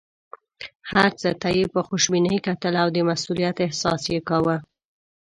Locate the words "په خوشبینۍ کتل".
1.73-2.73